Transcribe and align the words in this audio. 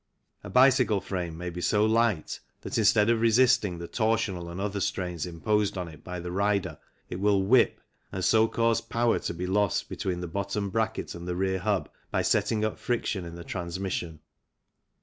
A 0.43 0.49
bicycle 0.49 0.99
frame 0.99 1.37
may 1.37 1.51
be 1.51 1.61
so 1.61 1.85
light 1.85 2.39
that 2.61 2.75
instead 2.75 3.11
of 3.11 3.21
resisting 3.21 3.77
the 3.77 3.87
torsional 3.87 4.49
and 4.51 4.59
other 4.59 4.79
strains 4.79 5.27
imposed 5.27 5.77
on 5.77 5.87
it 5.87 6.03
by 6.03 6.19
the 6.19 6.31
rider 6.31 6.79
it 7.07 7.19
will" 7.19 7.43
whip" 7.45 7.79
and 8.11 8.25
so 8.25 8.47
cause 8.47 8.81
power 8.81 9.19
to 9.19 9.33
be 9.35 9.45
lost 9.45 9.89
between 9.89 10.19
the 10.19 10.27
bottom 10.27 10.71
bracket 10.71 11.13
and 11.13 11.27
the 11.27 11.35
rear 11.35 11.59
hub 11.59 11.87
by 12.09 12.23
setting 12.23 12.65
up 12.65 12.79
friction 12.79 13.25
in 13.25 13.35
the 13.35 13.43
transmission. 13.43 14.21